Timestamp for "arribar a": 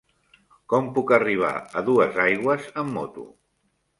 1.17-1.85